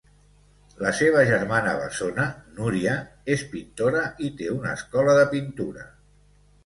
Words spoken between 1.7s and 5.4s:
bessona, Núria, és pintora i té una escola de